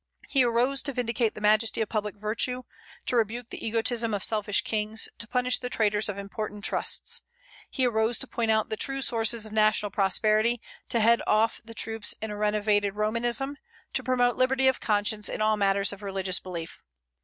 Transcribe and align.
He 0.29 0.43
arose 0.43 0.81
to 0.81 0.93
vindicate 0.93 1.35
the 1.35 1.41
majesty 1.41 1.79
of 1.79 1.87
public 1.87 2.15
virtue, 2.15 2.63
to 3.05 3.15
rebuke 3.15 3.51
the 3.51 3.63
egotism 3.63 4.15
of 4.15 4.23
selfish 4.23 4.61
kings, 4.61 5.07
to 5.19 5.27
punish 5.27 5.59
the 5.59 5.69
traitors 5.69 6.09
of 6.09 6.17
important 6.17 6.63
trusts. 6.63 7.21
He 7.69 7.85
arose 7.85 8.17
to 8.17 8.27
point 8.27 8.49
out 8.49 8.69
the 8.69 8.75
true 8.77 9.03
sources 9.03 9.45
of 9.45 9.53
national 9.53 9.91
prosperity, 9.91 10.59
to 10.89 10.99
head 11.01 11.21
off 11.27 11.61
the 11.63 11.75
troops 11.75 12.15
of 12.19 12.31
a 12.31 12.35
renovated 12.35 12.95
Romanism, 12.95 13.57
to 13.93 14.01
promote 14.03 14.37
liberty 14.37 14.67
of 14.67 14.79
conscience 14.79 15.29
in 15.29 15.39
all 15.39 15.55
matters 15.55 15.93
of 15.93 16.01
religious 16.01 16.39
belief. 16.39 16.81